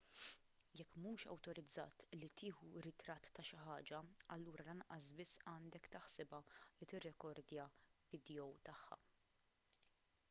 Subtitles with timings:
[0.77, 4.01] jekk mhux awtorizzat li tieħu ritratt ta' xi ħaġa
[4.37, 7.69] allura lanqas biss għandek taħsibha li tirrekordja
[8.17, 9.01] vidjow tagħha